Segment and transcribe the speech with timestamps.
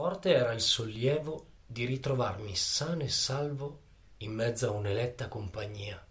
[0.00, 3.80] Forte era il sollievo di ritrovarmi sano e salvo
[4.20, 6.02] in mezzo a un'eletta compagnia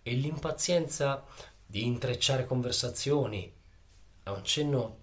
[0.00, 1.24] e l'impazienza
[1.66, 3.52] di intrecciare conversazioni
[4.22, 4.98] a un cenno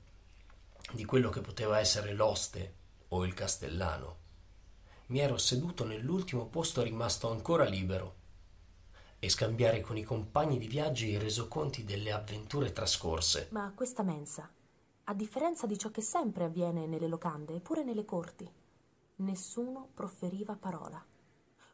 [0.94, 2.76] di quello che poteva essere l'oste
[3.10, 4.18] o il castellano.
[5.08, 8.16] Mi ero seduto nell'ultimo posto rimasto ancora libero
[9.20, 13.50] e scambiare con i compagni di viaggio i resoconti delle avventure trascorse.
[13.52, 14.50] Ma questa mensa,
[15.08, 18.50] a differenza di ciò che sempre avviene nelle locande e pure nelle corti,
[19.18, 21.04] nessuno proferiva parola.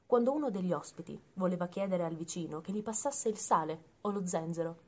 [0.05, 4.27] Quando uno degli ospiti voleva chiedere al vicino che gli passasse il sale o lo
[4.27, 4.79] zenzero,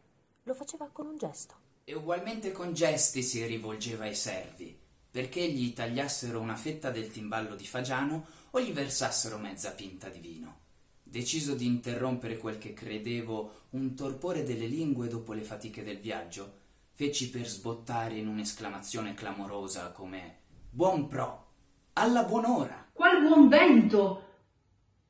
[0.44, 1.56] lo faceva con un gesto.
[1.86, 4.78] E ugualmente con gesti si rivolgeva ai servi,
[5.10, 10.20] perché gli tagliassero una fetta del timballo di fagiano o gli versassero mezza pinta di
[10.20, 10.60] vino.
[11.02, 16.63] Deciso di interrompere quel che credevo un torpore delle lingue dopo le fatiche del viaggio,
[16.96, 21.48] feci per sbottare in un'esclamazione clamorosa come Buon pro!
[21.94, 22.90] Alla buon'ora!
[22.94, 24.28] Qual buon vento!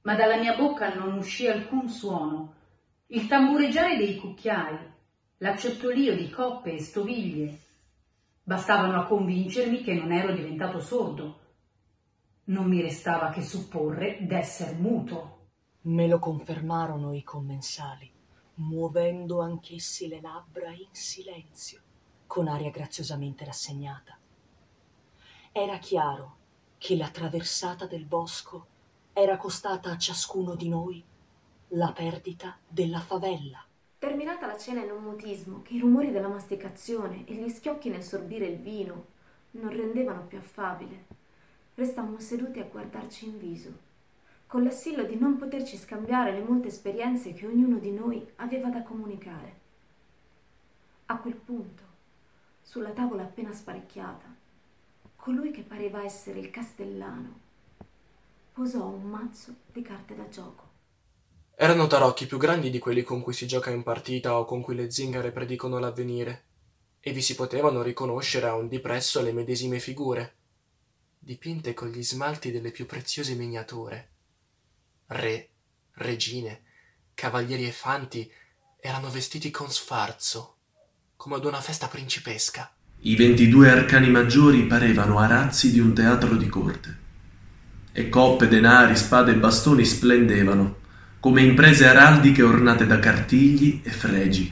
[0.03, 2.55] Ma dalla mia bocca non uscì alcun suono.
[3.07, 4.77] Il tambureggiare dei cucchiai,
[5.37, 7.59] l'acciottolio di coppe e stoviglie,
[8.43, 11.39] bastavano a convincermi che non ero diventato sordo.
[12.45, 15.47] Non mi restava che supporre d'esser muto.
[15.81, 18.09] Me lo confermarono i commensali,
[18.55, 21.81] muovendo anch'essi le labbra in silenzio,
[22.27, 24.17] con aria graziosamente rassegnata.
[25.51, 26.37] Era chiaro
[26.77, 28.67] che la traversata del bosco
[29.13, 31.03] era costata a ciascuno di noi
[31.69, 33.63] la perdita della favella.
[33.99, 38.03] Terminata la cena in un mutismo che i rumori della masticazione e gli schiocchi nel
[38.03, 39.05] sorbire il vino
[39.51, 41.05] non rendevano più affabile,
[41.75, 43.91] restammo seduti a guardarci in viso,
[44.53, 48.83] con l'assillo di non poterci scambiare le molte esperienze che ognuno di noi aveva da
[48.83, 49.61] comunicare.
[51.07, 51.81] A quel punto,
[52.61, 54.25] sulla tavola appena sparecchiata,
[55.15, 57.39] colui che pareva essere il castellano
[58.53, 60.69] posò un mazzo di carte da gioco.
[61.55, 64.75] Erano tarocchi più grandi di quelli con cui si gioca in partita o con cui
[64.75, 66.43] le zingare predicono l'avvenire,
[66.99, 70.35] e vi si potevano riconoscere a un dipresso le medesime figure,
[71.17, 74.11] dipinte con gli smalti delle più preziose miniature.
[75.15, 75.49] Re,
[75.97, 76.61] regine,
[77.13, 78.27] cavalieri e fanti
[78.81, 80.55] erano vestiti con sfarzo,
[81.15, 82.73] come ad una festa principesca.
[83.01, 86.97] I ventidue arcani maggiori parevano arazzi di un teatro di corte.
[87.91, 90.77] E coppe, denari, spade e bastoni splendevano,
[91.19, 94.51] come imprese araldiche ornate da cartigli e fregi.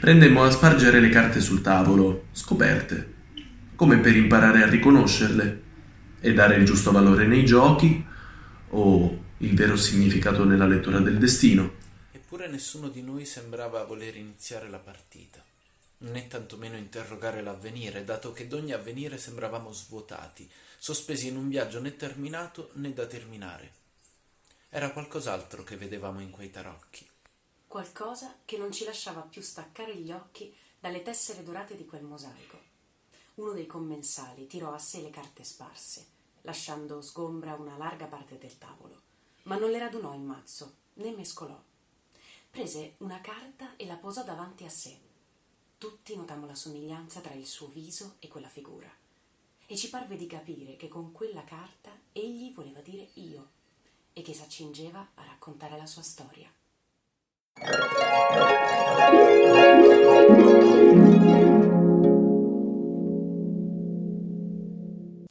[0.00, 3.14] Prendemmo a spargere le carte sul tavolo, scoperte,
[3.76, 5.62] come per imparare a riconoscerle
[6.20, 8.06] e dare il giusto valore nei giochi
[8.70, 11.74] o il vero significato nella lettura del destino.
[12.12, 15.44] Eppure nessuno di noi sembrava voler iniziare la partita
[16.02, 21.96] né tantomeno interrogare l'avvenire, dato che d'ogni avvenire sembravamo svuotati, sospesi in un viaggio né
[21.96, 23.72] terminato né da terminare.
[24.68, 27.08] Era qualcos'altro che vedevamo in quei tarocchi.
[27.66, 32.70] Qualcosa che non ci lasciava più staccare gli occhi dalle tessere dorate di quel mosaico.
[33.34, 36.06] Uno dei commensali tirò a sé le carte sparse,
[36.42, 39.00] lasciando sgombra una larga parte del tavolo,
[39.44, 41.60] ma non le radunò in mazzo, né mescolò.
[42.50, 45.10] Prese una carta e la posò davanti a sé
[45.82, 48.88] tutti notammo la somiglianza tra il suo viso e quella figura,
[49.66, 53.50] e ci parve di capire che con quella carta egli voleva dire io,
[54.12, 56.48] e che s'accingeva a raccontare la sua storia.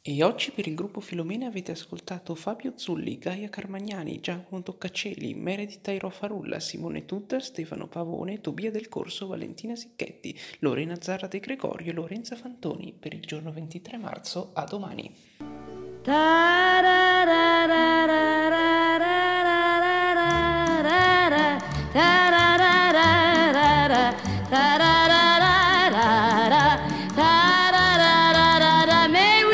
[0.04, 5.80] E oggi per il gruppo Filomena avete ascoltato Fabio Zulli, Gaia Carmagnani, Giacomo Toccaceli, Meredith
[5.80, 11.92] Tairo Farulla, Simone Tutter, Stefano Pavone, Tobia del Corso, Valentina Sicchetti, Lorena Zarra De Gregorio
[11.92, 12.92] e Lorenza Fantoni.
[12.98, 15.14] Per il giorno 23 marzo, a domani.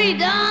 [0.09, 0.48] be done.